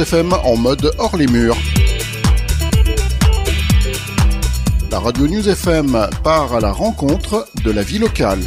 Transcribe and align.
FM 0.00 0.32
en 0.32 0.56
mode 0.56 0.92
hors 0.98 1.16
les 1.16 1.26
murs. 1.26 1.56
La 4.90 4.98
radio 4.98 5.28
News 5.28 5.46
FM 5.46 6.08
part 6.24 6.54
à 6.54 6.60
la 6.60 6.72
rencontre 6.72 7.46
de 7.64 7.70
la 7.70 7.82
vie 7.82 7.98
locale. 7.98 8.40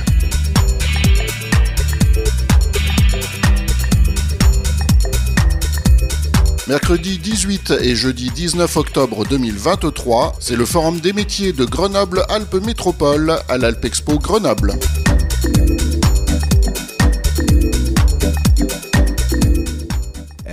Mercredi 6.67 7.19
18 7.19 7.73
et 7.81 7.95
jeudi 7.95 8.31
19 8.31 8.77
octobre 8.77 9.25
2023, 9.27 10.37
c'est 10.39 10.55
le 10.55 10.65
Forum 10.65 10.99
des 10.99 11.13
métiers 11.13 11.53
de 11.53 11.65
Grenoble-Alpes 11.65 12.65
Métropole 12.65 13.35
à 13.47 13.57
l'Alpexpo 13.59 14.17
Grenoble. 14.17 14.73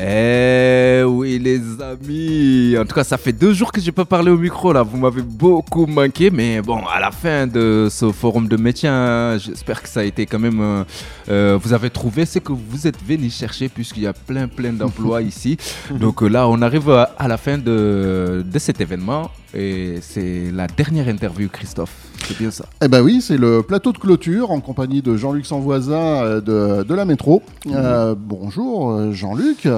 Eh 0.02 1.02
oui 1.04 1.38
les 1.38 1.60
amis, 1.82 2.74
en 2.78 2.86
tout 2.86 2.94
cas 2.94 3.04
ça 3.04 3.18
fait 3.18 3.34
deux 3.34 3.52
jours 3.52 3.70
que 3.70 3.82
j'ai 3.82 3.92
pas 3.92 4.06
parlé 4.06 4.30
au 4.30 4.38
micro 4.38 4.72
là, 4.72 4.82
vous 4.82 4.96
m'avez 4.96 5.20
beaucoup 5.20 5.84
manqué, 5.84 6.30
mais 6.30 6.62
bon 6.62 6.78
à 6.86 7.00
la 7.00 7.10
fin 7.10 7.46
de 7.46 7.88
ce 7.90 8.10
forum 8.10 8.48
de 8.48 8.56
métier, 8.56 8.88
hein, 8.88 9.36
j'espère 9.36 9.82
que 9.82 9.88
ça 9.90 10.00
a 10.00 10.04
été 10.04 10.24
quand 10.24 10.38
même, 10.38 10.60
euh, 10.60 10.84
euh, 11.28 11.58
vous 11.62 11.74
avez 11.74 11.90
trouvé 11.90 12.24
ce 12.24 12.38
que 12.38 12.52
vous 12.52 12.86
êtes 12.86 13.02
venu 13.06 13.28
chercher 13.28 13.68
puisqu'il 13.68 14.04
y 14.04 14.06
a 14.06 14.14
plein 14.14 14.48
plein 14.48 14.72
d'emplois 14.72 15.20
ici. 15.32 15.58
Donc 15.90 16.22
euh, 16.22 16.28
là 16.28 16.48
on 16.48 16.62
arrive 16.62 16.88
à, 16.90 17.14
à 17.18 17.28
la 17.28 17.36
fin 17.36 17.58
de, 17.58 18.42
de 18.50 18.58
cet 18.58 18.80
événement 18.80 19.30
et 19.52 19.96
c'est 20.00 20.50
la 20.50 20.66
dernière 20.66 21.08
interview 21.08 21.50
Christophe, 21.50 21.94
c'est 22.30 22.38
bien 22.38 22.50
ça. 22.50 22.64
Eh 22.82 22.88
ben 22.88 23.02
oui, 23.02 23.20
c'est 23.20 23.36
le 23.36 23.62
plateau 23.62 23.92
de 23.92 23.98
clôture 23.98 24.50
en 24.50 24.60
compagnie 24.60 25.02
de 25.02 25.16
Jean-Luc 25.16 25.46
Sanvoisin 25.46 25.94
euh, 25.96 26.40
de, 26.40 26.82
de 26.84 26.94
la 26.94 27.04
métro. 27.04 27.42
Euh, 27.66 28.14
bonjour 28.18 28.90
euh, 28.92 29.12
Jean-Luc. 29.12 29.68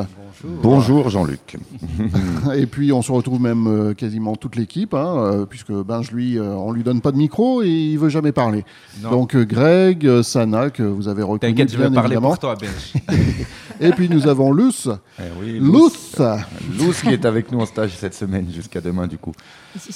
Bonjour 0.45 1.09
Jean-Luc. 1.09 1.57
Et 2.57 2.67
puis 2.67 2.93
on 2.93 3.01
se 3.01 3.13
retrouve 3.13 3.41
même 3.41 3.67
euh, 3.69 3.95
quasiment 3.95 4.35
toute 4.35 4.57
l'équipe, 4.57 4.93
hein, 4.93 5.15
euh, 5.19 5.47
puisque 5.47 5.71
Benj 5.73 6.11
lui, 6.11 6.37
euh, 6.37 6.55
on 6.57 6.73
lui 6.73 6.83
donne 6.83 7.01
pas 7.01 7.13
de 7.13 7.17
micro 7.17 7.63
et 7.63 7.69
il 7.69 7.97
veut 7.99 8.09
jamais 8.09 8.33
parler. 8.33 8.65
Non. 9.03 9.11
Donc 9.11 9.37
Greg, 9.37 10.23
Sana 10.23 10.71
que 10.71 10.83
vous 10.83 11.07
avez 11.07 11.23
reconnu 11.23 11.53
T'inquiète, 11.55 11.71
je 11.71 11.77
vais 11.79 11.85
bien 11.85 11.93
parler 11.95 12.15
évidemment. 12.17 12.31
pour 12.31 12.39
toi 12.41 12.57
Benj. 12.57 12.95
Et 13.81 13.91
puis 13.91 14.09
nous 14.09 14.29
avons 14.29 14.53
Luce. 14.53 14.89
Eh 15.19 15.23
oui, 15.41 15.59
Luce. 15.61 16.21
Luce 16.79 17.03
qui 17.03 17.09
est 17.09 17.25
avec 17.25 17.51
nous 17.51 17.61
en 17.61 17.67
stage 17.67 17.93
cette 17.97 18.15
semaine 18.15 18.47
jusqu'à 18.53 18.81
demain 18.81 19.07
du 19.09 19.19
coup. 19.19 19.33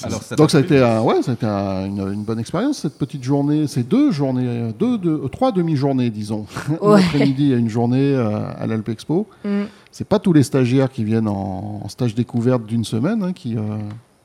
Alors, 0.03 0.21
ça 0.23 0.35
Donc 0.35 0.51
ça 0.51 0.57
a 0.57 0.61
été, 0.61 0.81
un- 0.81 1.01
ouais, 1.01 1.21
ça 1.21 1.31
a 1.31 1.33
été 1.35 1.45
un- 1.45 1.85
une, 1.85 2.13
une 2.13 2.23
bonne 2.23 2.39
expérience 2.39 2.46
cette 2.73 2.97
petite 2.97 3.23
journée, 3.23 3.67
ces 3.67 3.83
deux 3.83 4.11
journées, 4.11 4.45
euh, 4.47 4.71
deux, 4.77 4.97
deux, 4.97 5.21
euh, 5.25 5.27
trois 5.27 5.51
demi-journées 5.51 6.09
disons, 6.09 6.45
Ouais. 6.81 7.03
après-midi 7.03 7.51
et 7.53 7.55
une 7.55 7.69
journée 7.69 8.13
euh, 8.13 8.39
à 8.57 8.65
l'Alpe 8.67 8.89
Expo. 8.89 9.27
Mm. 9.43 9.63
C'est 9.91 10.07
pas 10.07 10.19
tous 10.19 10.33
les 10.33 10.43
stagiaires 10.43 10.91
qui 10.91 11.03
viennent 11.03 11.27
en, 11.27 11.81
en 11.83 11.87
stage 11.89 12.13
découverte 12.15 12.65
d'une 12.65 12.83
semaine 12.85 13.23
hein, 13.23 13.33
qui, 13.33 13.57
euh, 13.57 13.61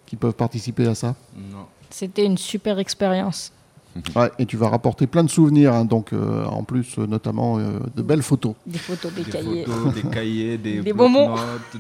qui 0.07 0.17
peuvent 0.17 0.35
participer 0.35 0.87
à 0.87 0.95
ça. 0.95 1.15
Non. 1.37 1.67
C'était 1.91 2.25
une 2.25 2.39
super 2.39 2.79
expérience. 2.79 3.53
Ouais, 4.17 4.31
et 4.39 4.47
tu 4.47 4.57
vas 4.57 4.69
rapporter 4.69 5.07
plein 5.07 5.23
de 5.25 5.31
souvenirs, 5.31 5.75
hein, 5.75 5.85
donc 5.85 6.13
euh, 6.13 6.45
en 6.47 6.63
plus 6.65 6.97
euh, 6.99 7.07
notamment 7.07 7.59
euh, 7.59 7.79
de 7.97 8.03
belles 8.03 8.23
photos. 8.23 8.55
Des 8.67 8.79
photos, 8.79 9.13
des, 9.13 9.23
Des 9.25 9.31
cahiers. 9.31 9.65
photos, 9.65 9.95
des 9.95 10.03
cahiers, 10.11 10.59
des, 10.59 10.81
Des 10.81 10.93
bonbons. 10.93 11.35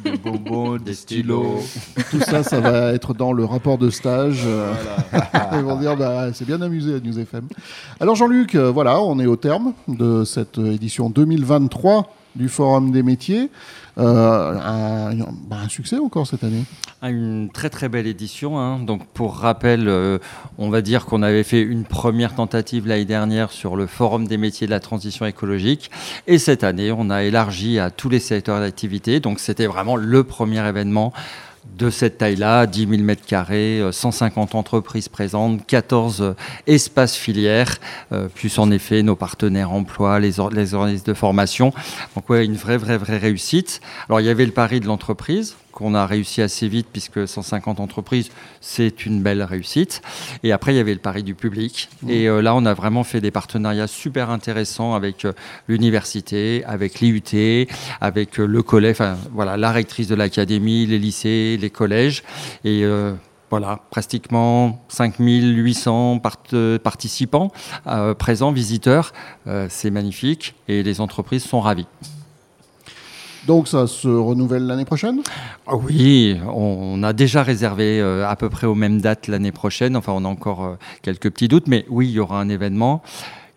des 0.05 0.17
bonbons, 0.19 0.77
des 0.85 0.95
stylos. 0.95 1.61
Tout 2.11 2.21
ça, 2.21 2.43
ça 2.43 2.61
va 2.61 2.93
être 2.93 3.15
dans 3.15 3.33
le 3.33 3.45
rapport 3.45 3.79
de 3.79 3.89
stage. 3.91 4.43
euh, 4.45 4.73
Ils 5.55 5.61
vont 5.63 5.77
dire, 5.79 5.97
bah, 5.97 6.33
c'est 6.33 6.45
bien 6.47 6.61
amusé 6.61 6.95
à 6.97 7.01
News 7.01 7.19
FM. 7.19 7.47
Alors 8.01 8.15
Jean-Luc, 8.15 8.55
euh, 8.55 8.71
voilà, 8.71 9.01
on 9.01 9.19
est 9.19 9.27
au 9.27 9.37
terme 9.37 9.73
de 9.89 10.25
cette 10.25 10.59
édition 10.59 11.09
2023 11.11 12.15
du 12.37 12.49
Forum 12.49 12.91
des 12.93 13.03
métiers. 13.03 13.51
Euh, 13.99 14.59
un, 14.59 15.15
bah, 15.49 15.59
un 15.63 15.69
succès 15.69 15.99
encore 15.99 16.27
cette 16.27 16.45
année. 16.45 16.65
Ah, 17.03 17.11
Une 17.11 17.51
très 17.53 17.69
très 17.69 17.91
belle 17.91 18.07
édition. 18.07 18.59
hein. 18.59 18.79
Donc 18.79 19.07
pour 19.09 19.37
rappel, 19.37 19.87
euh, 19.87 20.19
on 20.57 20.71
va 20.71 20.81
dire 20.81 21.05
qu'on 21.05 21.23
avait 21.23 21.43
fait 21.43 21.61
une 21.61 21.85
première 21.85 22.35
tentative 22.35 22.87
l'année 22.87 23.05
dernière 23.05 23.51
sur 23.51 23.77
le 23.77 23.87
Forum 23.87 24.27
des 24.27 24.39
métiers 24.39 24.67
de 24.67 24.73
la 24.73 24.81
transition 24.81 25.27
écologique. 25.27 25.91
Et 26.27 26.39
cette 26.39 26.65
année, 26.65 26.91
on 26.91 27.11
a 27.11 27.23
élargi 27.25 27.79
à 27.79 27.91
tous 27.91 28.09
les 28.09 28.21
secteurs 28.21 28.61
d'activité. 28.61 29.21
Donc 29.21 29.39
c'était 29.41 29.67
vraiment 29.67 29.97
le 29.97 30.25
premier 30.25 30.67
événement 30.67 31.13
de 31.77 31.91
cette 31.91 32.19
taille-là, 32.19 32.67
10 32.67 32.89
000 32.89 33.03
mètres 33.03 33.25
carrés, 33.25 33.81
euh, 33.81 33.93
150 33.93 34.55
entreprises 34.55 35.09
présentes, 35.09 35.65
14 35.67 36.23
euh, 36.23 36.35
espaces 36.67 37.17
filières, 37.17 37.79
euh, 38.13 38.29
plus 38.29 38.59
en 38.59 38.71
effet 38.71 39.03
nos 39.03 39.17
partenaires 39.17 39.73
emploi, 39.73 40.21
les 40.21 40.41
organismes 40.41 41.07
de 41.07 41.15
formation. 41.15 41.73
Donc 42.15 42.29
ouais, 42.29 42.45
une 42.45 42.57
vraie, 42.57 42.77
vraie, 42.77 42.99
vraie 42.99 43.19
réussite. 43.19 43.81
Alors 44.09 44.21
il 44.21 44.27
y 44.27 44.31
avait 44.31 44.47
le 44.47 44.53
pari 44.53 44.81
de 44.81 44.87
l'entreprise 44.87 45.55
qu'on 45.73 45.95
a 45.95 46.07
réussi 46.07 46.43
assez 46.43 46.69
vite 46.69 46.87
puisque 46.93 47.27
150 47.27 47.81
entreprises, 47.81 48.31
c'est 48.61 49.07
une 49.07 49.23
belle 49.23 49.43
réussite. 49.43 50.03
Et 50.43 50.53
après, 50.53 50.73
il 50.75 50.77
y 50.77 50.81
avait 50.81 50.93
le 50.95 51.01
pari 51.01 51.23
du 51.23 51.35
public. 51.35 51.89
Et 52.09 52.29
euh, 52.29 52.43
là, 52.43 52.55
on 52.55 52.65
a 52.67 52.75
vraiment 52.75 53.03
fait 53.05 53.21
des 53.21 53.31
partenariats 53.31 53.87
super 53.87 54.31
intéressants 54.31 54.95
avec 54.95 55.25
euh, 55.25 55.33
l'université, 55.69 56.63
avec 56.67 57.01
l'IUT, 57.01 57.67
avec 58.01 58.39
euh, 58.39 58.47
le 58.47 58.63
collège, 58.63 58.93
enfin 58.93 59.17
voilà, 59.33 59.57
la 59.57 59.73
rectrice 59.73 60.09
de 60.09 60.15
l'académie, 60.15 60.87
les 60.87 60.99
lycées, 60.99 61.59
les 61.61 61.71
collèges. 61.71 62.23
Et 62.65 62.85
voilà, 63.51 63.81
pratiquement 63.91 64.83
5800 64.89 66.19
part- 66.21 66.39
participants 66.83 67.51
présents, 68.19 68.53
visiteurs. 68.53 69.13
C'est 69.69 69.91
magnifique 69.91 70.55
et 70.69 70.83
les 70.83 71.01
entreprises 71.01 71.45
sont 71.45 71.61
ravies. 71.61 71.87
Donc 73.47 73.67
ça 73.67 73.87
se 73.87 74.09
renouvelle 74.09 74.67
l'année 74.67 74.85
prochaine? 74.85 75.21
Ah 75.67 75.75
Oui, 75.75 76.37
on 76.55 77.03
a 77.03 77.13
déjà 77.13 77.43
réservé 77.43 78.01
euh, 78.01 78.29
à 78.29 78.37
peu 78.37 78.49
près 78.49 78.67
aux 78.67 78.75
mêmes 78.75 79.01
dates 79.01 79.27
l'année 79.27 79.51
prochaine. 79.53 79.97
Enfin, 79.97 80.13
on 80.15 80.25
a 80.25 80.29
encore 80.29 80.65
euh, 80.65 80.75
quelques 81.03 81.31
petits 81.31 81.49
doutes, 81.49 81.67
mais 81.67 81.85
oui, 81.89 82.09
il 82.09 82.13
y 82.13 82.21
aura 82.21 82.41
un 82.41 82.49
événement. 82.49 83.03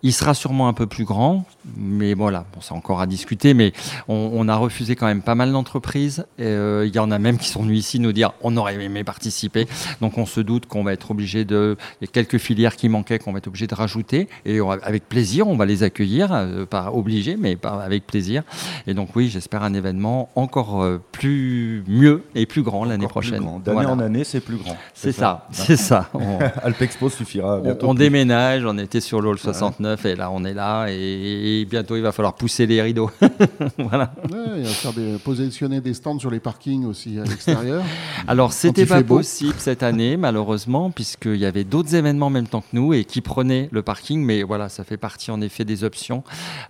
Il 0.08 0.14
sera 0.14 0.36
sûrement 0.36 0.68
un 0.68 0.74
peu 0.74 0.86
plus 0.86 1.04
grand, 1.04 1.46
mais 1.76 2.14
voilà, 2.14 2.46
bon, 2.54 2.62
c'est 2.62 2.74
encore 2.74 3.02
à 3.02 3.08
discuter. 3.08 3.56
Mais 3.56 3.74
on, 4.08 4.30
on 4.34 4.48
a 4.48 4.56
refusé 4.56 4.96
quand 4.96 5.08
même 5.08 5.24
pas 5.24 5.34
mal 5.34 5.52
d'entreprises. 5.52 6.26
Euh, 6.40 6.84
Il 6.88 6.96
y 6.96 7.00
en 7.00 7.10
a 7.10 7.18
même 7.18 7.40
qui 7.40 7.50
sont 7.50 7.64
venus 7.64 7.80
ici 7.80 8.00
nous 8.00 8.12
dire 8.14 8.34
on 8.44 8.56
aurait 8.56 8.76
aimé 8.76 9.04
participer. 9.04 9.68
Donc 10.02 10.20
on 10.20 10.28
se 10.28 10.42
doute 10.42 10.68
qu'on 10.68 10.84
va 10.84 10.94
être 10.94 11.10
obligé 11.10 11.44
de. 11.44 11.76
Il 12.02 12.06
y 12.06 12.08
a 12.08 12.12
quelques 12.12 12.38
filières 12.38 12.76
qui 12.76 12.88
manquaient 12.88 13.18
qu'on 13.18 13.32
va 13.32 13.40
être 13.40 13.48
obligé 13.48 13.66
de 13.66 13.74
rajouter. 13.74 14.30
Et 14.46 14.62
on 14.62 14.70
avec 14.70 15.10
plaisir, 15.10 15.48
on 15.48 15.56
va 15.58 15.66
les 15.66 15.82
accueillir, 15.82 16.30
euh, 16.34 16.68
pas 16.68 16.92
obligé, 16.94 17.36
mais 17.36 17.56
pas 17.56 17.82
avec 17.84 18.06
plaisir. 18.06 18.44
Et 18.86 18.94
donc 18.94 19.16
oui, 19.16 19.30
j'espère 19.30 19.64
un 19.64 19.74
événement 19.74 20.30
encore 20.36 20.84
euh, 20.84 21.02
plus 21.14 21.84
mieux 21.88 22.24
et 22.36 22.46
plus 22.46 22.62
grand 22.62 22.86
l'année 22.86 23.08
prochaine. 23.08 23.40
D'année 23.42 23.60
Voilà. 23.74 23.90
en 23.90 24.00
année, 24.00 24.24
c'est 24.24 24.40
plus 24.42 24.58
grand. 24.58 24.78
C'est 24.94 25.12
ça, 25.14 25.48
c'est 25.52 25.78
ça. 25.78 26.10
On, 26.14 26.38
Alpexpo 26.64 27.10
suffira 27.10 27.58
on- 27.58 27.62
bientôt. 27.62 27.88
on 27.90 27.96
déménage, 27.96 28.64
on 28.66 28.78
était 28.78 29.02
sur 29.02 29.20
l'Hall 29.22 29.40
69 29.40 29.95
et 30.04 30.16
là 30.16 30.32
on 30.32 30.44
est 30.44 30.54
là 30.54 30.88
et, 30.90 31.62
et 31.62 31.66
bientôt 31.66 31.96
il 31.96 32.02
va 32.02 32.12
falloir 32.12 32.34
pousser 32.36 32.66
les 32.66 32.82
rideaux. 32.82 33.10
voilà. 33.78 34.14
Ouais, 34.32 34.58
il 34.58 34.64
va 34.64 34.70
faire 34.70 34.94
des, 34.94 35.18
positionner 35.20 35.82
des 35.82 35.94
stands 35.94 36.20
sur 36.20 36.30
les 36.30 36.40
parkings 36.40 36.86
aussi 36.86 37.20
à 37.20 37.24
l'extérieur. 37.24 37.84
Alors 38.28 38.54
c'était 38.54 38.86
pas 38.86 39.04
possible 39.04 39.56
cette 39.58 39.84
année 39.84 40.18
malheureusement 40.18 40.92
puisqu'il 40.92 41.38
y 41.38 41.46
avait 41.46 41.64
d'autres 41.64 41.96
événements 41.96 42.28
en 42.28 42.32
même 42.32 42.48
temps 42.48 42.62
que 42.62 42.68
nous 42.74 42.94
et 42.94 43.06
qui 43.06 43.22
prenaient 43.22 43.70
le 43.72 43.82
parking 43.82 44.24
mais 44.24 44.44
voilà 44.44 44.70
ça 44.70 44.84
fait 44.84 44.98
partie 44.98 45.32
en 45.32 45.42
effet 45.42 45.66
des 45.66 45.84
options. 45.84 46.24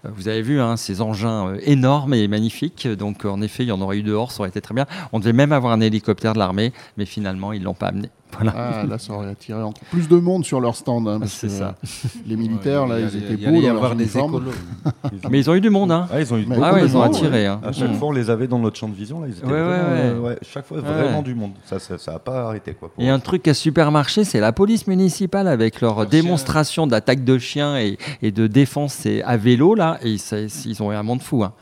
Euh, 0.06 0.10
Vous 0.16 0.28
avez 0.28 0.42
vu 0.42 0.60
hein, 0.60 0.78
ces 0.78 1.02
engins 1.02 1.48
euh, 1.48 1.60
énormes 1.64 2.14
et 2.14 2.28
magnifiques 2.28 2.88
donc 2.88 3.26
en 3.26 3.42
effet 3.42 3.64
il 3.64 3.68
y 3.68 3.72
en 3.72 3.82
aurait 3.82 3.98
eu 3.98 4.04
dehors 4.04 4.32
ça 4.32 4.42
aurait 4.42 4.50
été 4.50 4.62
très 4.62 4.76
bien. 4.76 4.86
On 5.14 5.20
devait 5.20 5.34
même 5.34 5.52
avoir 5.52 5.74
un 5.74 5.82
hélicoptère 5.82 6.34
de 6.34 6.40
l'armée 6.40 6.74
mais 6.98 7.06
finalement 7.06 7.54
ils 7.54 7.64
l'ont 7.64 7.74
pas 7.74 7.88
amené. 7.88 8.10
Voilà. 8.34 8.54
Ah, 8.58 8.86
là, 8.86 8.98
ça 8.98 9.14
aurait 9.14 9.30
attiré 9.30 9.62
encore 9.62 9.84
plus 9.92 10.10
de 10.10 10.18
monde 10.18 10.44
sur 10.44 10.60
leur 10.60 10.76
stand. 10.76 11.08
hein, 11.08 11.20
parce 11.20 11.40
que, 11.40 11.48
ça. 11.48 11.76
euh, 11.84 12.10
Les 12.28 12.36
militaires, 12.36 12.86
là, 12.86 13.00
Il 13.00 13.04
y 13.04 13.06
a- 13.06 13.08
ils 13.08 13.16
il 13.16 13.22
y 13.22 13.24
étaient 13.24 13.34
il 13.36 13.42
y 13.42 13.46
beaux 13.46 13.52
y 13.52 13.62
dans 13.62 13.68
leurs 13.68 13.76
avoir 13.78 13.96
des 13.96 14.18
écolos. 14.18 14.52
Mais 15.30 15.40
ils 15.40 15.50
ont 15.50 15.54
eu 15.56 15.62
du 15.62 15.70
monde 15.70 15.92
hein. 15.92 16.08
Ah, 16.12 16.20
ils 16.20 16.34
ont 16.34 16.38
eu 16.38 16.46
Mais 16.46 16.58
Ah 16.62 16.74
ouais, 16.74 16.84
ils 16.86 16.98
ont 16.98 17.02
attiré. 17.02 17.46
hein. 17.46 17.62
À 17.64 17.72
chaque 17.72 17.92
Mhm. 17.92 17.96
fois, 17.98 18.08
on 18.10 18.12
les 18.12 18.30
avait 18.30 18.48
dans 18.48 18.60
notre 18.60 18.76
champ 18.78 18.90
de 18.90 18.96
vision. 18.96 19.22
Là, 19.22 19.28
ils 19.30 19.38
étaient 19.38 19.46
Ouais, 19.46 19.54
ouais, 19.54 19.60
vraiment, 19.62 19.90
ouais. 19.92 20.00
euh, 20.02 20.20
ouais, 20.20 20.38
chaque 20.42 20.66
fois, 20.66 20.78
Ouais. 20.80 20.84
vraiment 20.84 21.22
du 21.22 21.34
monde. 21.34 21.52
Ça, 21.66 21.80
ça, 21.80 21.98
ça 21.98 22.16
a 22.16 22.20
pas 22.20 22.48
arrêté 22.48 22.74
quoi. 22.74 22.90
pour 22.94 23.02
Et 23.02 23.08
un 23.10 23.20
truc 23.20 23.44
qui 23.44 23.50
a 23.52 23.54
super 23.54 23.90
marché, 23.92 24.26
c'est 24.26 24.42
la 24.42 24.52
police 24.52 24.86
municipale 24.88 25.48
avec 25.48 25.80
leur 25.80 26.06
démonstration 26.06 26.88
d'attaque 26.88 27.24
de 27.24 27.38
chiens 27.38 27.78
et, 27.78 27.98
et 28.22 28.32
de 28.32 28.48
défense 28.48 29.08
à 29.24 29.38
vélo 29.38 29.76
là. 29.76 29.98
Et 30.02 30.18
ça- 30.18 30.40
ils 30.42 30.84
ont 30.84 30.92
eu 30.92 30.96
un 30.96 31.04
monde 31.04 31.22
fou. 31.22 31.44
Hein. 31.44 31.54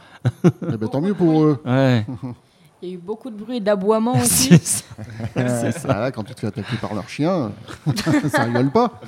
Eh 0.45 0.77
ben, 0.77 0.87
tant 0.89 1.01
mieux 1.01 1.13
pour 1.13 1.43
eux. 1.43 1.59
Ouais. 1.65 2.05
Il 2.83 2.89
y 2.89 2.91
a 2.91 2.95
eu 2.95 2.97
beaucoup 2.97 3.29
de 3.29 3.37
bruit 3.37 3.61
d'aboiement 3.61 4.11
aussi. 4.21 4.49
C'est 4.59 5.71
ça. 5.71 5.87
Ah, 5.87 5.99
là, 6.01 6.11
quand 6.11 6.21
tu 6.23 6.35
te 6.35 6.41
fais 6.41 6.47
attaquer 6.47 6.75
par 6.81 6.93
leur 6.93 7.07
chien, 7.07 7.53
ça 8.29 8.43
rigole 8.43 8.71
pas. 8.71 8.99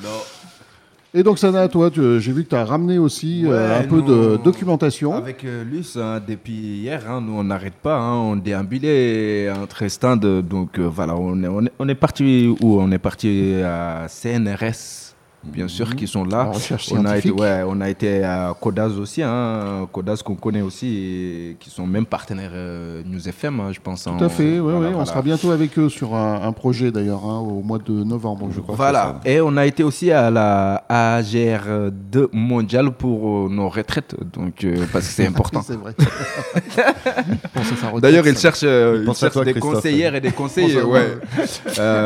Et 1.14 1.24
donc, 1.24 1.38
Sana, 1.40 1.68
toi, 1.68 1.92
tu- 1.92 2.22
j'ai 2.22 2.32
vu 2.32 2.46
que 2.46 2.50
tu 2.50 2.56
as 2.56 2.64
ramené 2.64 2.98
aussi 3.00 3.44
euh, 3.46 3.80
un 3.82 3.84
peu 3.84 4.02
de 4.02 4.38
documentation. 4.42 5.14
Avec 5.14 5.44
euh, 5.44 5.66
Luce, 5.66 5.98
hein, 5.98 6.22
depuis 6.26 6.54
hier, 6.54 7.04
hein, 7.10 7.20
nous 7.20 7.34
on 7.34 7.44
n'arrête 7.44 7.74
pas, 7.74 7.98
hein, 7.98 8.14
on 8.16 8.36
déambulait 8.38 9.50
entre 9.52 9.86
stands, 9.90 10.16
donc 10.18 10.80
euh, 10.80 10.84
voilà, 10.88 11.16
on 11.18 11.42
est, 11.44 11.48
on 11.48 11.66
est, 11.66 11.72
on 11.78 11.90
est 11.90 11.96
parti 11.96 12.54
où? 12.62 12.80
On 12.80 12.90
est 12.94 12.98
parti 12.98 13.56
à 13.62 14.08
CNRS 14.08 15.15
bien 15.46 15.68
sûr, 15.68 15.96
qui 15.96 16.08
sont 16.08 16.24
là. 16.26 16.50
On 16.50 16.54
a 16.54 16.58
été, 16.58 16.78
scientifique. 16.78 17.40
ouais, 17.40 17.64
on 17.68 17.82
a 17.82 17.90
été 17.90 18.24
à 18.24 18.56
Codas 18.60 18.90
aussi, 18.90 19.22
hein, 19.24 19.88
Codas 19.92 20.22
qu'on 20.24 20.36
connaît 20.36 20.62
aussi, 20.62 20.88
et 20.88 21.58
qui 21.60 21.70
sont 21.70 21.88
même 21.88 22.06
partenaires 22.06 22.52
euh, 22.54 23.02
News 23.06 23.28
FM, 23.28 23.60
hein, 23.60 23.72
je 23.72 23.80
pense. 23.80 24.04
Tout 24.04 24.24
à 24.24 24.30
fait, 24.30 24.60
oui, 24.60 24.74
oui. 24.78 24.88
On 24.96 25.06
sera 25.06 25.22
bientôt 25.22 25.52
avec 25.52 25.78
eux 25.80 25.90
sur 25.90 26.16
un, 26.16 26.42
un 26.44 26.52
projet 26.52 26.92
d'ailleurs, 26.92 27.24
hein, 27.26 27.40
au 27.40 27.62
mois 27.62 27.80
de 27.80 27.92
novembre, 28.04 28.50
je 28.54 28.60
crois. 28.62 28.76
Voilà, 28.76 29.20
et 29.26 29.42
on 29.42 29.56
a 29.58 29.66
été 29.66 29.84
aussi 29.84 30.12
à 30.12 30.30
la 30.30 30.84
AGR2 30.90 32.28
mondiale 32.34 32.92
pour 32.92 33.46
euh, 33.46 33.50
nos 33.50 33.70
retraites, 33.70 34.16
donc, 34.34 34.64
euh, 34.64 34.86
parce 34.92 35.08
que 35.08 35.14
c'est 35.14 35.28
important. 35.28 35.62
c'est 35.62 35.76
vrai. 35.78 35.94
D'ailleurs, 38.02 38.28
ils 38.28 38.38
cherchent, 38.38 38.60
euh, 38.64 38.98
ils 39.02 39.06
Pense 39.06 39.18
à 39.18 39.20
cherchent 39.28 39.34
toi, 39.34 39.46
des 39.46 39.52
Christophe. 39.54 39.74
conseillères 39.76 40.16
et 40.16 40.22
des 40.22 40.32
conseillers. 40.32 40.82
Ouais. 40.82 41.18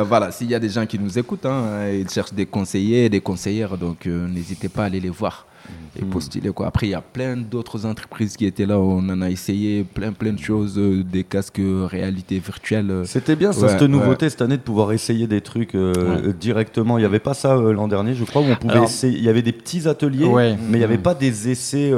Voilà, 0.07 0.31
s'il 0.31 0.49
y 0.49 0.55
a 0.55 0.59
des 0.59 0.69
gens 0.69 0.85
qui 0.85 0.99
nous 0.99 1.17
écoutent, 1.17 1.45
hein, 1.45 1.87
ils 1.93 2.09
cherchent 2.09 2.33
des 2.33 2.45
conseillers 2.45 3.05
et 3.05 3.09
des 3.09 3.21
conseillères, 3.33 3.77
donc 3.77 4.07
euh, 4.07 4.27
n'hésitez 4.27 4.69
pas 4.69 4.83
à 4.83 4.85
aller 4.85 4.99
les 4.99 5.09
voir 5.21 5.45
et 5.95 6.01
Mhm. 6.03 6.09
postuler. 6.09 6.49
Quoi. 6.51 6.65
Après, 6.65 6.87
il 6.87 6.91
y 6.91 6.95
a 6.95 7.01
plein 7.17 7.37
d'autres 7.37 7.85
entreprises 7.85 8.35
qui 8.37 8.45
étaient 8.51 8.65
là, 8.65 8.79
on 8.79 9.07
en 9.15 9.21
a 9.21 9.29
essayé 9.29 9.83
plein, 9.83 10.11
plein 10.13 10.33
de 10.33 10.39
choses, 10.39 10.79
euh, 10.79 11.03
des 11.03 11.23
casques 11.23 11.59
euh, 11.59 11.85
réalité 11.85 12.39
virtuelle. 12.39 12.89
euh. 12.89 13.03
C'était 13.05 13.35
bien 13.35 13.51
ça, 13.51 13.61
Ouais, 13.65 13.69
cette 13.73 13.81
ouais. 13.81 13.87
nouveauté 13.87 14.29
cette 14.31 14.41
année 14.41 14.57
de 14.57 14.63
pouvoir 14.63 14.91
essayer 14.93 15.27
des 15.27 15.41
trucs 15.41 15.75
directement. 16.39 16.97
Il 16.97 17.01
n'y 17.01 17.05
avait 17.05 17.19
pas 17.19 17.35
ça 17.35 17.55
l'an 17.55 17.87
dernier, 17.87 18.13
je 18.15 18.23
crois, 18.23 18.41
où 18.41 18.45
on 18.45 18.55
pouvait 18.55 18.73
Alors- 18.73 18.85
essayer. 18.85 19.17
Il 19.17 19.23
y 19.23 19.29
avait 19.29 19.43
des 19.43 19.51
petits 19.51 19.87
ateliers, 19.87 20.27
mais 20.35 20.57
il 20.73 20.77
n'y 20.79 20.83
avait 20.83 20.97
pas 20.97 21.13
des 21.13 21.49
essais 21.49 21.91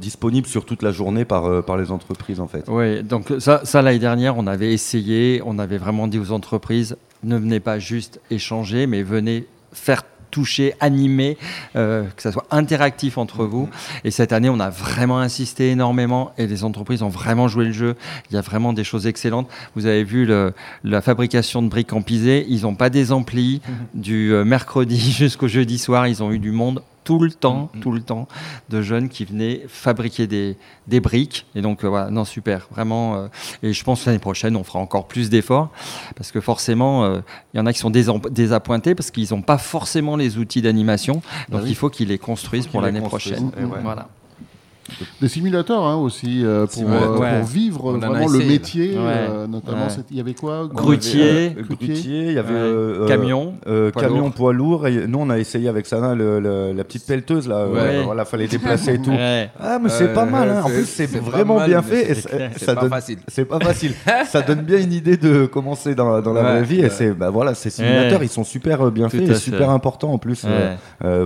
disponibles 0.00 0.46
sur 0.46 0.64
toute 0.64 0.82
la 0.82 0.90
journée 0.92 1.24
par, 1.26 1.62
par 1.64 1.76
les 1.76 1.90
entreprises 1.90 2.40
en 2.40 2.48
fait. 2.48 2.64
Oui, 2.68 3.02
donc 3.02 3.32
ça, 3.40 3.60
ça 3.64 3.82
l'année 3.82 3.98
dernière, 3.98 4.38
on 4.38 4.46
avait 4.46 4.72
essayé, 4.72 5.42
on 5.44 5.58
avait 5.58 5.78
vraiment 5.78 6.06
dit 6.08 6.18
aux 6.18 6.32
entreprises, 6.32 6.96
ne 7.24 7.36
venez 7.36 7.60
pas 7.60 7.78
juste 7.78 8.20
échanger, 8.30 8.86
mais 8.86 9.02
venez 9.02 9.46
faire 9.72 10.02
toucher, 10.30 10.74
animer, 10.80 11.36
euh, 11.76 12.04
que 12.16 12.22
ça 12.22 12.32
soit 12.32 12.46
interactif 12.50 13.18
entre 13.18 13.44
vous. 13.44 13.68
Et 14.04 14.10
cette 14.10 14.32
année, 14.32 14.48
on 14.48 14.60
a 14.60 14.70
vraiment 14.70 15.18
insisté 15.18 15.70
énormément 15.70 16.32
et 16.38 16.46
les 16.46 16.64
entreprises 16.64 17.02
ont 17.02 17.08
vraiment 17.08 17.48
joué 17.48 17.64
le 17.66 17.72
jeu. 17.72 17.96
Il 18.30 18.34
y 18.34 18.38
a 18.38 18.42
vraiment 18.42 18.72
des 18.72 18.84
choses 18.84 19.06
excellentes. 19.06 19.48
Vous 19.74 19.86
avez 19.86 20.04
vu 20.04 20.26
le- 20.26 20.52
la 20.84 21.00
fabrication 21.00 21.62
de 21.62 21.68
briques 21.68 21.92
en 21.92 22.02
pisé, 22.02 22.46
ils 22.48 22.62
n'ont 22.62 22.74
pas 22.74 22.90
des 22.90 23.12
amplis. 23.12 23.60
Du 23.94 24.32
euh, 24.32 24.44
mercredi 24.44 24.98
jusqu'au 25.18 25.48
jeudi 25.48 25.78
soir, 25.78 26.06
ils 26.06 26.22
ont 26.22 26.30
eu 26.32 26.38
du 26.38 26.50
monde 26.52 26.82
tout 27.08 27.20
le 27.20 27.30
temps, 27.30 27.70
tout 27.80 27.90
le 27.90 28.02
temps, 28.02 28.28
de 28.68 28.82
jeunes 28.82 29.08
qui 29.08 29.24
venaient 29.24 29.62
fabriquer 29.66 30.26
des, 30.26 30.58
des 30.88 31.00
briques. 31.00 31.46
Et 31.54 31.62
donc, 31.62 31.82
euh, 31.82 31.88
voilà, 31.88 32.10
non, 32.10 32.26
super, 32.26 32.68
vraiment. 32.70 33.16
euh, 33.16 33.28
et 33.62 33.72
je 33.72 33.82
pense 33.82 34.02
que 34.02 34.10
l'année 34.10 34.18
prochaine, 34.18 34.56
on 34.56 34.62
fera 34.62 34.78
encore 34.78 35.08
plus 35.08 35.30
d'efforts, 35.30 35.70
parce 36.16 36.32
que 36.32 36.42
forcément, 36.42 37.04
euh, 37.06 37.20
il 37.54 37.56
y 37.56 37.60
en 37.60 37.64
a 37.64 37.72
qui 37.72 37.78
sont 37.78 37.88
désappointés, 37.88 38.94
parce 38.94 39.10
qu'ils 39.10 39.28
n'ont 39.30 39.40
pas 39.40 39.56
forcément 39.56 40.16
les 40.16 40.36
outils 40.36 40.60
d'animation. 40.60 41.22
Donc, 41.48 41.62
oui. 41.62 41.70
il 41.70 41.74
faut 41.74 41.88
qu'ils 41.88 42.08
les 42.08 42.18
construisent 42.18 42.66
pour 42.66 42.82
l'année 42.82 43.00
prochaine. 43.00 43.52
ouais. 43.56 43.80
Voilà. 43.82 44.08
Des 45.20 45.28
simulateurs 45.28 45.84
hein, 45.84 45.96
aussi, 45.96 46.44
euh, 46.44 46.66
pour, 46.66 46.82
Ouais. 46.84 46.88
euh, 47.02 47.38
pour 47.38 47.46
vivre 47.48 47.92
vraiment 47.92 48.26
le 48.28 48.36
essayé, 48.36 48.48
métier. 48.50 48.88
Ouais. 48.92 48.98
euh, 49.28 49.46
notamment, 49.46 49.86
il 50.10 50.16
y 50.16 50.20
avait 50.20 50.34
quoi 50.34 50.68
Grutier. 50.72 51.54
Grutier. 51.68 52.26
il 52.28 52.32
y 52.32 52.38
avait 52.38 52.54
Ouais. 52.54 53.06
Camion. 53.08 53.54
euh, 53.66 53.90
poids 53.90 54.02
camion 54.02 54.20
lourd. 54.22 54.32
poids 54.32 54.52
lourd. 54.52 54.86
Et 54.86 55.06
nous, 55.06 55.18
on 55.20 55.30
a 55.30 55.38
essayé 55.38 55.68
avec 55.68 55.86
Sana 55.86 56.14
le- 56.14 56.40
le- 56.40 56.72
la 56.72 56.84
petite 56.84 57.06
pelleteuse 57.06 57.48
là. 57.48 57.56
euh, 57.58 58.02
voilà, 58.04 58.24
fallait 58.24 58.46
déplacer 58.48 58.94
et 58.94 58.98
tout. 59.02 59.10
Ouais. 59.18 59.50
Ah, 59.60 59.78
mais 59.82 59.88
c'est 59.88 60.04
Euh, 60.08 60.14
pas 60.14 60.24
mal. 60.24 60.48
Hein. 60.50 60.62
En 60.64 60.68
c'est- 60.68 60.74
plus, 60.74 60.84
c'est 60.86 61.06
vraiment 61.18 61.56
mal, 61.58 61.68
bien 61.68 61.82
fait. 61.82 62.14
c'est 62.56 62.74
pas 62.74 62.88
facile. 62.88 63.18
C'est 63.28 63.44
pas 63.44 63.60
facile. 63.60 63.92
ça 64.26 64.42
donne 64.42 64.62
bien 64.62 64.78
une 64.78 64.92
idée 64.92 65.16
de 65.16 65.46
comment 65.46 65.74
c'est 65.74 65.94
dans, 65.94 66.20
dans 66.22 66.32
la 66.32 66.42
vraie 66.42 66.62
vie. 66.64 66.80
Et 66.80 66.90
c'est 66.90 67.10
bah 67.12 67.30
voilà, 67.30 67.54
ces 67.54 67.70
simulateurs, 67.70 68.22
ils 68.22 68.28
sont 68.28 68.44
super 68.44 68.90
bien 68.90 69.08
faits 69.08 69.28
et 69.28 69.34
super 69.34 69.70
importants 69.70 70.12
en 70.12 70.18
plus. 70.18 70.46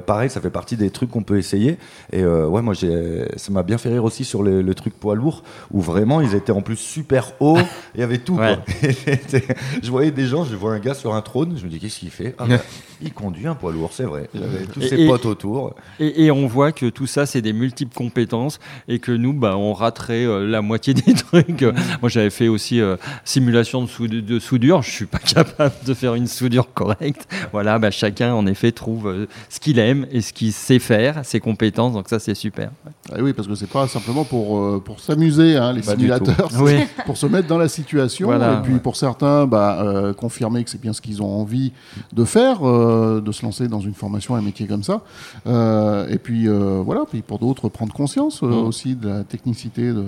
Pareil, 0.07 0.31
ça 0.31 0.41
fait 0.41 0.51
partie 0.51 0.77
des 0.77 0.91
trucs 0.91 1.11
qu'on 1.11 1.23
peut 1.23 1.39
essayer. 1.39 1.79
Et 2.13 2.25
ouais, 2.25 2.63
moi, 2.63 2.75
j'ai, 2.75 3.25
m'a 3.53 3.63
bien 3.63 3.79
fait 3.79 3.91
rire 3.91 4.05
aussi 4.05 4.25
sur 4.25 4.43
le, 4.43 4.63
le 4.63 4.75
truc 4.75 4.95
poids 4.99 5.15
lourd 5.15 5.43
où 5.71 5.81
vraiment 5.81 6.21
ils 6.21 6.35
étaient 6.35 6.53
en 6.53 6.63
plus 6.63 6.77
super 6.77 7.33
hauts. 7.41 7.59
Il 7.95 8.01
y 8.01 8.03
avait 8.03 8.19
tout. 8.19 8.35
Ouais. 8.37 8.57
quoi. 9.31 9.41
Je 9.83 9.91
voyais 9.91 10.11
des 10.11 10.27
gens, 10.27 10.45
je 10.45 10.57
vois 10.57 10.73
un 10.73 10.79
gars 10.79 10.95
sur 10.95 11.15
un 11.15 11.23
trône. 11.23 11.55
Je 11.59 11.65
me 11.65 11.71
dis 11.71 11.79
qu'est-ce 11.79 12.01
qu'il 12.01 12.11
fait? 12.11 12.35
Ah, 12.39 12.47
bah, 12.47 12.57
Il 13.03 13.13
conduit 13.13 13.47
un 13.47 13.55
poids 13.55 13.73
lourd, 13.73 13.91
c'est 13.93 14.05
vrai. 14.05 14.29
Il 14.35 14.43
avait 14.43 14.65
tous 14.67 14.81
Et- 14.83 14.89
ses 14.89 15.01
et- 15.01 15.07
potes 15.09 15.27
autour. 15.27 15.75
Et, 16.01 16.25
et 16.25 16.31
on 16.31 16.47
voit 16.47 16.73
que 16.73 16.87
tout 16.87 17.07
ça, 17.07 17.27
c'est 17.27 17.43
des 17.43 17.53
multiples 17.53 17.95
compétences 17.95 18.59
et 18.89 18.99
que 18.99 19.13
nous, 19.13 19.33
bah, 19.33 19.57
on 19.57 19.73
raterait 19.73 20.25
euh, 20.25 20.47
la 20.47 20.63
moitié 20.63 20.95
des 20.95 21.15
trucs. 21.15 21.63
Moi, 22.01 22.09
j'avais 22.09 22.31
fait 22.31 22.49
aussi 22.49 22.81
euh, 22.81 22.97
simulation 23.25 23.83
de, 23.83 23.87
sou- 23.89 24.09
de 24.09 24.39
soudure. 24.39 24.83
Je 24.83 24.91
suis 24.91 25.07
pas 25.07 25.19
capable 25.35 25.75
de 25.87 25.95
faire 25.95 26.15
une 26.15 26.27
soudure 26.27 26.73
correcte. 26.73 27.29
Voilà, 27.53 27.79
bah, 27.79 27.91
chacun, 27.91 28.35
en 28.35 28.47
effet, 28.47 28.73
trouve 28.73 29.09
euh, 29.09 29.27
ce 29.49 29.61
qu'il 29.61 29.79
aime 29.79 30.07
et 30.11 30.21
ce 30.21 30.33
qu'il 30.33 30.53
sait 30.53 30.79
faire, 30.79 31.25
ses 31.25 31.41
compétences. 31.41 31.93
Donc 31.93 32.09
ça, 32.09 32.19
c'est 32.19 32.35
super. 32.35 32.71
Ah 33.11 33.17
oui, 33.21 33.33
parce 33.47 33.61
que 33.61 33.67
c'est 33.67 33.71
pas 33.73 33.87
simplement 33.89 34.25
pour, 34.25 34.59
euh, 34.59 34.83
pour 34.85 35.01
s'amuser, 35.01 35.57
hein, 35.57 35.73
les 35.73 35.83
Pas 35.83 35.93
simulateurs, 35.93 36.49
Oui. 36.61 36.75
pour 37.07 37.17
se 37.17 37.27
mettre 37.27 37.49
dans 37.49 37.59
la 37.59 37.69
situation. 37.69 38.27
Voilà, 38.29 38.59
et 38.59 38.63
puis 38.63 38.75
ouais. 38.75 38.79
pour 38.81 38.97
certains, 38.97 39.47
bah, 39.47 39.79
euh, 39.83 40.13
confirmer 40.13 40.63
que 40.65 40.71
c'est 40.71 40.81
bien 40.81 40.93
ce 40.93 41.01
qu'ils 41.01 41.23
ont 41.23 41.41
envie 41.41 41.73
de 42.13 42.25
faire, 42.25 42.67
euh, 42.67 43.21
de 43.21 43.33
se 43.33 43.43
lancer 43.45 43.69
dans 43.69 43.81
une 43.81 43.95
formation, 43.95 44.35
un 44.37 44.43
métier 44.43 44.67
comme 44.67 44.83
ça. 44.83 45.03
Euh, 45.47 46.07
et 46.09 46.19
puis 46.19 46.49
euh, 46.49 46.81
voilà, 46.85 47.03
puis 47.11 47.23
pour 47.23 47.39
d'autres, 47.39 47.69
prendre 47.69 47.93
conscience 47.93 48.43
euh, 48.43 48.47
Mm. 48.47 48.67
aussi 48.67 48.95
de 48.97 49.09
la 49.09 49.25
technicité 49.25 49.83
de, 49.93 50.05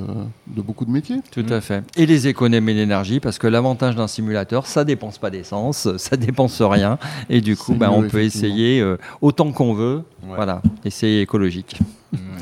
de 0.46 0.62
beaucoup 0.62 0.84
de 0.84 0.90
métiers. 0.90 1.20
Tout 1.30 1.46
à 1.50 1.60
fait. 1.60 1.82
Et 1.96 2.06
les 2.06 2.28
économies 2.28 2.74
d'énergie, 2.74 3.20
parce 3.20 3.38
que 3.38 3.46
l'avantage 3.46 3.96
d'un 3.96 4.06
simulateur, 4.08 4.66
ça 4.66 4.84
dépense 4.84 5.18
pas 5.18 5.30
d'essence, 5.30 5.88
ça 5.96 6.16
dépense 6.16 6.60
rien. 6.62 6.98
Et 7.30 7.40
du 7.40 7.56
coup, 7.56 7.74
bah, 7.74 7.88
mieux, 7.88 7.94
on 7.96 8.08
peut 8.08 8.22
essayer 8.22 8.80
euh, 8.80 8.96
autant 9.20 9.50
qu'on 9.52 9.74
veut. 9.74 10.02
Ouais. 10.22 10.36
Voilà, 10.36 10.62
essayer 10.84 11.20
écologique. 11.20 11.78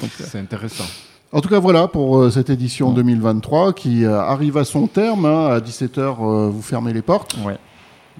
Ouais, 0.03 0.09
c'est 0.19 0.39
intéressant. 0.39 0.85
En 1.33 1.41
tout 1.41 1.49
cas, 1.49 1.59
voilà 1.59 1.89
pour 1.89 2.19
euh, 2.19 2.31
cette 2.31 2.51
édition 2.51 2.93
2023 2.93 3.73
qui 3.73 4.05
euh, 4.05 4.21
arrive 4.21 4.57
à 4.59 4.65
son 4.65 4.87
terme. 4.87 5.25
hein. 5.25 5.47
à 5.47 5.61
17h, 5.61 6.51
vous 6.51 6.63
fermez 6.63 6.93
les 6.93 7.03
portes. 7.03 7.37
Ouais. 7.45 7.57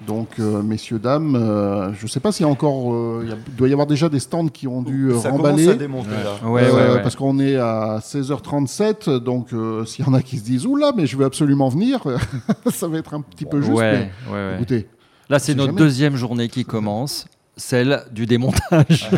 Donc, 0.07 0.29
euh, 0.39 0.63
messieurs, 0.63 0.97
dames, 0.97 1.35
euh, 1.35 1.93
je 1.93 2.03
ne 2.05 2.09
sais 2.09 2.19
pas 2.19 2.31
s'il 2.31 2.47
y 2.47 2.49
a 2.49 2.51
encore. 2.51 2.91
euh, 2.91 3.21
il 3.23 3.29
y 3.29 3.31
a- 3.31 3.37
il 3.47 3.55
doit 3.55 3.67
y 3.69 3.71
avoir 3.73 3.85
déjà 3.85 4.09
des 4.09 4.17
stands 4.19 4.47
qui 4.47 4.67
ont 4.67 4.81
dû 4.81 5.11
euh, 5.11 5.19
ça 5.19 5.29
commence 5.29 5.45
remballer. 5.45 5.69
à 5.69 5.73
démonter 5.75 6.09
là. 6.09 6.49
Ouais, 6.49 6.63
Euh, 6.63 6.73
ouais, 6.89 6.93
ouais. 6.95 7.01
Parce 7.03 7.15
qu'on 7.15 7.37
est 7.39 7.55
à 7.57 7.99
16h37, 8.01 9.19
donc 9.19 9.53
euh, 9.53 9.85
s'il 9.85 10.03
y 10.03 10.07
en 10.09 10.15
a 10.15 10.23
qui 10.23 10.39
se 10.39 10.43
disent 10.43 10.65
Oula, 10.65 10.91
mais 10.97 11.05
je 11.05 11.15
veux 11.15 11.25
absolument 11.25 11.69
venir, 11.69 11.99
ça 12.73 12.87
va 12.87 12.97
être 12.97 13.13
un 13.13 13.21
petit 13.21 13.45
peu 13.45 13.61
juste. 13.61 13.73
Ouais, 13.73 14.09
mais 14.27 14.33
ouais, 14.33 14.47
ouais. 14.49 14.55
écoutez, 14.55 14.87
Là, 15.29 15.37
c'est 15.39 15.53
notre 15.53 15.67
jamais. 15.69 15.79
deuxième 15.79 16.15
journée 16.15 16.49
qui 16.49 16.65
commence, 16.65 17.25
celle 17.55 18.03
du 18.11 18.25
démontage. 18.25 19.09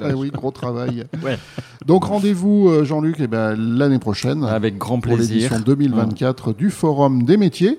ah 0.00 0.08
oui, 0.14 0.30
gros 0.30 0.50
travail. 0.50 1.04
Ouais. 1.22 1.38
Donc 1.86 2.04
rendez-vous, 2.04 2.68
euh, 2.68 2.84
Jean-Luc, 2.84 3.16
eh 3.18 3.26
ben, 3.26 3.54
l'année 3.56 3.98
prochaine 3.98 4.44
Avec 4.44 4.78
grand 4.78 5.00
pour 5.00 5.14
plaisir. 5.16 5.34
l'édition 5.34 5.58
2024 5.60 6.52
du 6.52 6.70
Forum 6.70 7.24
des 7.24 7.36
métiers. 7.36 7.78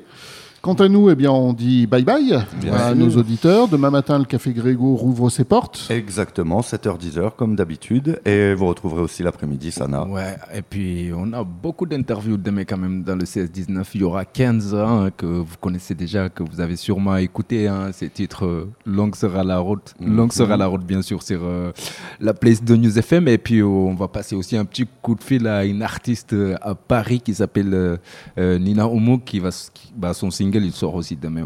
Quant 0.63 0.75
à 0.75 0.87
nous, 0.87 1.09
eh 1.09 1.15
bien, 1.15 1.29
on 1.29 1.51
dit 1.51 1.87
bye 1.87 2.05
bye 2.05 2.39
Bien 2.61 2.73
à 2.73 2.87
sûr. 2.87 2.95
nos 2.95 3.17
auditeurs. 3.17 3.67
Demain 3.67 3.89
matin, 3.89 4.17
le 4.17 4.23
Café 4.23 4.53
Grégo 4.53 4.95
rouvre 4.95 5.29
ses 5.29 5.43
portes. 5.43 5.87
Exactement, 5.89 6.61
7h-10h 6.61 7.35
comme 7.35 7.57
d'habitude. 7.57 8.21
Et 8.23 8.53
vous 8.53 8.67
retrouverez 8.67 9.01
aussi 9.01 9.23
l'après-midi 9.23 9.73
Sana. 9.73 10.05
Ouais, 10.07 10.37
et 10.55 10.61
puis 10.61 11.11
on 11.13 11.33
a 11.33 11.43
beaucoup 11.43 11.85
d'interviews 11.85 12.37
demain 12.37 12.63
quand 12.63 12.77
même 12.77 13.03
dans 13.03 13.15
le 13.17 13.25
16-19. 13.25 13.83
Il 13.95 14.01
y 14.01 14.03
aura 14.05 14.23
15 14.23 14.73
ans 14.75 15.09
que 15.17 15.25
vous 15.25 15.55
connaissez 15.59 15.95
déjà, 15.95 16.29
que 16.29 16.43
vous 16.43 16.61
avez 16.61 16.77
sûrement 16.77 17.17
écouté. 17.17 17.67
Hein, 17.67 17.89
ces 17.91 18.07
titres 18.09 18.45
euh, 18.45 18.69
Longue 18.85 19.15
sera 19.17 19.43
la 19.43 19.59
route. 19.59 19.93
Longue 19.99 20.31
sera 20.31 20.55
la 20.55 20.67
route, 20.67 20.85
bien 20.85 21.01
sûr, 21.01 21.23
sur 21.23 21.41
euh, 21.43 21.73
la 22.21 22.33
place 22.33 22.63
de 22.63 22.77
News 22.77 22.97
FM. 22.97 23.27
Et 23.27 23.37
puis 23.37 23.59
euh, 23.59 23.65
on 23.65 23.95
va 23.95 24.07
passer 24.07 24.33
aussi 24.37 24.55
un 24.55 24.63
petit 24.63 24.87
coup 25.01 25.15
de 25.15 25.23
fil 25.23 25.45
à 25.45 25.65
une 25.65 25.81
artiste 25.83 26.31
euh, 26.31 26.55
à 26.61 26.73
Paris 26.73 27.19
qui 27.19 27.33
s'appelle 27.33 27.97
euh, 28.37 28.59
Nina 28.59 28.87
Omo, 28.87 29.17
qui 29.17 29.39
va, 29.41 29.49
qui- 29.49 29.91
bah, 29.93 30.13
son 30.13 30.31
single 30.31 30.52
il 30.61 30.71
sort 30.73 30.95
aussi 30.95 31.15
demain 31.15 31.45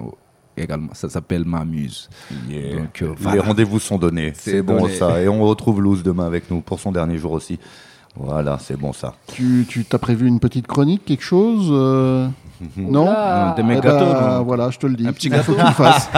également. 0.57 0.89
Ça 0.93 1.07
s'appelle 1.09 1.45
M'amuse. 1.45 2.09
Yeah. 2.49 2.77
Donc, 2.77 3.01
euh, 3.01 3.13
Les 3.33 3.39
rendez-vous 3.39 3.79
sont 3.79 3.97
donnés. 3.97 4.33
C'est 4.35 4.61
bon 4.61 4.81
donné. 4.81 4.93
ça. 4.95 5.21
Et 5.21 5.27
on 5.27 5.43
retrouve 5.43 5.81
Luz 5.81 6.03
demain 6.03 6.25
avec 6.25 6.49
nous 6.51 6.61
pour 6.61 6.79
son 6.79 6.91
dernier 6.91 7.17
jour 7.17 7.31
aussi. 7.31 7.59
Voilà, 8.19 8.57
c'est 8.59 8.75
bon 8.77 8.93
ça. 8.93 9.13
Tu, 9.27 9.65
tu 9.69 9.85
t'as 9.85 9.99
prévu 9.99 10.27
une 10.27 10.39
petite 10.39 10.65
chronique, 10.65 11.05
quelque 11.05 11.23
chose 11.23 11.67
euh, 11.71 12.27
Non? 12.75 13.05
Des 13.55 13.61
mecs 13.61 13.77
Eh 13.83 13.85
gâteaux, 13.87 14.43
Voilà, 14.43 14.71
je 14.71 14.79
te 14.79 14.87
le 14.87 14.95
dis. 14.95 15.07
Un 15.07 15.13
petit 15.13 15.27
Il 15.27 15.35
faut 15.35 15.53
gâteau. 15.53 15.61
tu 15.61 15.67
le 15.67 15.73
fasses. 15.85 16.09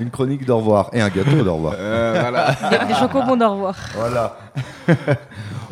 Une 0.00 0.10
chronique 0.10 0.44
d'au 0.44 0.58
revoir 0.58 0.90
et 0.92 1.00
un 1.00 1.08
gâteau 1.08 1.42
d'au 1.42 1.54
revoir. 1.54 1.74
Euh, 1.78 2.18
voilà. 2.20 2.54
Des, 2.70 2.92
des 2.92 3.00
chocobons 3.00 3.36
d'au 3.36 3.48
revoir. 3.50 3.74
Voilà. 3.96 4.36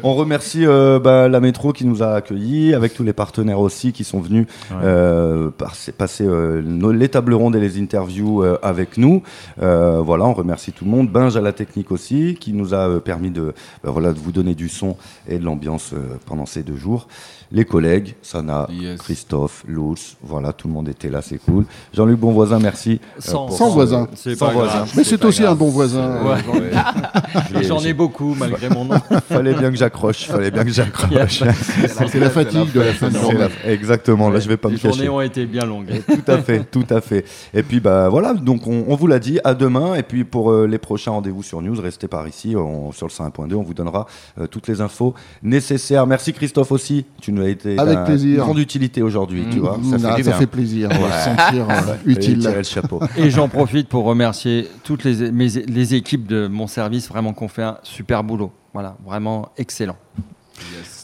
On 0.09 0.15
remercie 0.15 0.65
euh, 0.65 1.01
bah, 1.01 1.29
la 1.29 1.41
métro 1.41 1.73
qui 1.73 1.85
nous 1.85 2.01
a 2.01 2.15
accueillis, 2.15 2.75
avec 2.75 2.95
tous 2.95 3.03
les 3.03 3.13
partenaires 3.13 3.59
aussi 3.59 3.93
qui 3.93 4.05
sont 4.05 4.21
venus 4.21 4.47
euh, 4.71 5.51
passer, 5.51 5.91
passer 5.91 6.25
euh, 6.25 6.63
nos- 6.65 6.93
les 6.93 7.09
tables 7.09 7.35
rondes 7.35 7.57
et 7.57 7.61
les 7.61 7.81
interviews 7.81 8.45
euh, 8.45 8.57
avec 8.63 8.99
nous. 8.99 9.25
Euh, 9.61 10.01
voilà, 10.01 10.25
on 10.27 10.33
remercie 10.33 10.71
tout 10.71 10.85
le 10.85 10.93
monde. 10.93 11.09
Binge 11.11 11.37
à 11.37 11.41
la 11.41 11.51
technique 11.53 11.91
aussi, 11.91 12.37
qui 12.39 12.53
nous 12.53 12.73
a 12.73 12.89
euh, 12.89 13.01
permis 13.01 13.31
de, 13.31 13.53
bah, 13.83 13.91
voilà, 13.91 14.13
de 14.13 14.19
vous 14.21 14.31
donner 14.31 14.55
du 14.55 14.69
son 14.69 14.97
et 15.29 15.39
de 15.41 15.45
l'ambiance 15.45 15.91
euh, 15.93 16.19
pendant 16.25 16.47
ces 16.47 16.63
deux 16.63 16.77
jours. 16.77 17.09
Les 17.53 17.65
collègues, 17.65 18.15
Sana, 18.23 18.67
Yes. 18.73 18.99
Christophe, 19.01 19.65
Luz, 19.69 20.17
voilà, 20.23 20.53
tout 20.53 20.67
le 20.69 20.75
monde 20.75 20.89
était 20.89 21.09
là, 21.09 21.21
c'est 21.23 21.39
cool. 21.39 21.65
Jean-Luc 21.95 22.19
Bonvoisin, 22.19 22.59
merci. 22.61 23.01
euh, 23.03 23.21
Sans, 23.21 23.49
Sans 23.51 23.71
voisin. 23.71 24.09
Sans 24.17 24.37
pas 24.37 24.51
voisin. 24.53 24.73
grave. 24.79 24.93
Mais 24.97 25.05
c'est 25.05 25.25
aussi 25.25 25.45
un 25.45 25.55
bon 25.55 25.69
voisin. 25.69 26.17
Ouais. 26.25 27.63
J'en 27.63 27.79
ai 27.81 27.93
beaucoup 27.93 28.35
malgré 28.39 28.69
mon 28.69 28.85
nom. 28.85 28.97
Fallait 29.29 29.55
bien 29.55 29.71
que 29.71 29.77
j'accroche, 29.97 30.27
fallait 30.27 30.51
bien 30.51 30.65
que 30.65 30.71
j'accroche. 30.71 31.43
C'est 32.09 32.21
la 32.21 32.31
fatigue 32.31 32.73
de 32.73 32.81
la 32.81 32.93
fin 32.93 33.09
de 33.09 33.17
journée. 33.17 33.47
Exactement, 33.67 34.31
là 34.31 34.41
je 34.41 34.49
vais 34.49 34.57
pas 34.57 34.69
Les 34.69 34.75
me 34.75 34.79
cacher. 34.79 34.95
journées 34.95 35.09
ont 35.09 35.21
été 35.21 35.47
bien 35.47 35.65
longues. 35.65 36.03
Tout 36.07 36.31
à 36.31 36.39
fait, 36.39 36.65
tout 36.71 36.87
à 36.91 37.01
fait. 37.01 37.25
Et 37.55 37.63
puis 37.63 37.81
bah 37.81 38.09
voilà, 38.09 38.35
donc 38.35 38.67
on, 38.67 38.85
on 38.89 38.95
vous 38.97 39.07
l'a 39.07 39.19
dit, 39.19 39.39
à 39.45 39.55
demain. 39.55 39.95
Et 39.95 40.03
puis 40.03 40.25
pour 40.25 40.51
euh, 40.51 40.67
les 40.67 40.79
prochains 40.79 41.13
rendez-vous 41.13 41.43
sur 41.43 41.63
News, 41.63 41.81
restez 41.81 42.09
par 42.09 42.27
ici, 42.29 42.55
on- 42.57 42.93
sur 42.93 43.07
le 43.07 43.13
101.2, 43.13 43.55
on 43.55 43.63
vous 43.63 43.75
donnera 43.75 44.07
euh, 44.41 44.47
toutes 44.47 44.69
les 44.69 44.81
infos 44.81 45.15
nécessaires. 45.43 46.07
Merci 46.07 46.33
Christophe 46.33 46.73
aussi, 46.73 47.05
tu 47.21 47.33
nous 47.33 47.43
as 47.43 47.49
été 47.49 47.79
Avec 47.79 48.05
plaisir. 48.05 48.31
une 48.31 48.37
grande 48.45 48.59
utilité 48.59 49.03
aujourd'hui, 49.03 49.45
tu 49.51 49.59
vois. 49.59 49.79
Mmh, 49.79 49.99
Ça 49.99 50.09
ah, 50.11 50.17
fait 50.17 50.23
du 50.23 50.29
ça 50.31 50.33
fait 50.35 50.47
plaisir 50.47 50.89
de 50.89 50.95
se 50.95 51.01
sentir 51.01 51.67
euh, 51.71 51.95
utile. 52.07 52.39
tirer 52.41 52.57
le 52.57 52.63
chapeau. 52.63 53.01
Et 53.17 53.31
j'en 53.31 53.49
profite 53.49 53.89
pour 53.89 54.05
remercier 54.05 54.69
toutes 54.85 55.05
les, 55.05 55.31
mes- 55.31 55.49
les 55.49 55.95
équipes 55.95 56.27
de 56.27 56.47
mon 56.47 56.67
service, 56.67 57.09
vraiment 57.09 57.33
qui 57.33 57.43
ont 57.45 57.49
fait 57.49 57.63
un 57.63 57.79
super 57.83 58.23
boulot. 58.25 58.51
Voilà, 58.77 58.95
vraiment 59.07 59.49
excellent. 59.57 59.97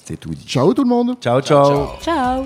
C'est 0.04 0.20
tout 0.20 0.28
dit. 0.28 0.44
Ciao 0.46 0.74
tout 0.74 0.82
le 0.82 0.90
monde. 0.90 1.16
ciao. 1.22 1.40
ciao. 1.40 1.88
Ciao 2.02 2.44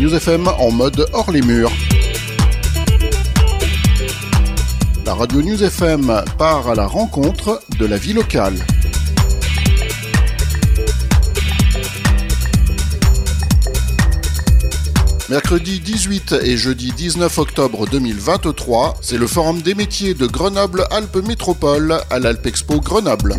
News 0.00 0.12
FM 0.12 0.48
en 0.48 0.72
mode 0.72 1.06
hors 1.12 1.30
les 1.30 1.42
murs. 1.42 1.70
La 5.06 5.14
radio 5.14 5.40
News 5.40 5.62
FM 5.62 6.24
part 6.38 6.68
à 6.68 6.74
la 6.74 6.88
rencontre 6.88 7.62
de 7.78 7.86
la 7.86 7.98
vie 7.98 8.14
locale. 8.14 8.56
Mercredi 15.30 15.80
18 15.80 16.36
et 16.42 16.56
jeudi 16.56 16.90
19 16.90 17.36
octobre 17.36 17.86
2023, 17.86 18.96
c'est 19.02 19.18
le 19.18 19.26
Forum 19.26 19.60
des 19.60 19.74
métiers 19.74 20.14
de 20.14 20.26
Grenoble-Alpes 20.26 21.16
Métropole 21.16 22.00
à 22.08 22.18
l'Alpexpo 22.18 22.80
Grenoble. 22.80 23.34